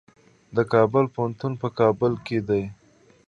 [0.55, 2.63] د کابل پوهنتون په کابل کې دی